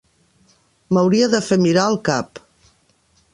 [0.97, 2.43] M'hauria de fer mirar el cap.